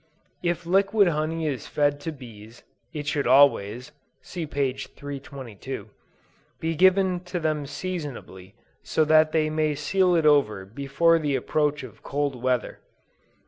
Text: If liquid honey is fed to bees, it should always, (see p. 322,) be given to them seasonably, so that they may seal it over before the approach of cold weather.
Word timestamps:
If 0.41 0.65
liquid 0.65 1.09
honey 1.09 1.45
is 1.45 1.67
fed 1.67 1.99
to 1.99 2.11
bees, 2.11 2.63
it 2.91 3.05
should 3.05 3.27
always, 3.27 3.91
(see 4.23 4.47
p. 4.47 4.73
322,) 4.73 5.91
be 6.59 6.73
given 6.73 7.19
to 7.25 7.39
them 7.39 7.67
seasonably, 7.67 8.55
so 8.81 9.05
that 9.05 9.31
they 9.31 9.51
may 9.51 9.75
seal 9.75 10.15
it 10.15 10.25
over 10.25 10.65
before 10.65 11.19
the 11.19 11.35
approach 11.35 11.83
of 11.83 12.01
cold 12.01 12.41
weather. 12.41 12.79